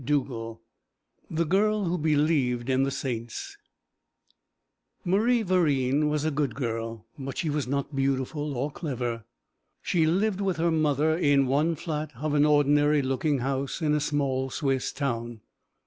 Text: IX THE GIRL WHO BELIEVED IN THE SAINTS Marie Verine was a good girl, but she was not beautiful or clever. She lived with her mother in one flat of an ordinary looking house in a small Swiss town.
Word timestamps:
IX 0.03 0.17
THE 1.29 1.45
GIRL 1.47 1.85
WHO 1.85 1.97
BELIEVED 1.99 2.71
IN 2.71 2.81
THE 2.81 2.89
SAINTS 2.89 3.55
Marie 5.05 5.43
Verine 5.43 6.09
was 6.09 6.25
a 6.25 6.31
good 6.31 6.55
girl, 6.55 7.05
but 7.19 7.37
she 7.37 7.51
was 7.51 7.67
not 7.67 7.95
beautiful 7.95 8.57
or 8.57 8.71
clever. 8.71 9.25
She 9.83 10.07
lived 10.07 10.41
with 10.41 10.57
her 10.57 10.71
mother 10.71 11.15
in 11.15 11.45
one 11.45 11.75
flat 11.75 12.13
of 12.15 12.33
an 12.33 12.45
ordinary 12.47 13.03
looking 13.03 13.41
house 13.41 13.79
in 13.79 13.93
a 13.93 13.99
small 13.99 14.49
Swiss 14.49 14.91
town. 14.91 15.41